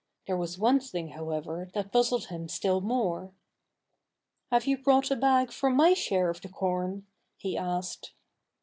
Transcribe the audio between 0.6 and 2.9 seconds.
thing, however, that puzzled him still